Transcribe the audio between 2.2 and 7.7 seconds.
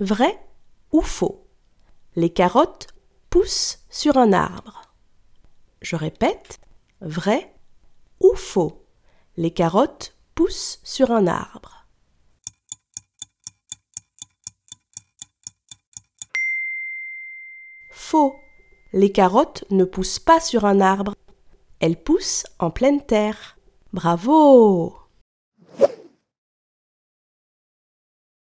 carottes poussent sur un arbre. Je répète, vrai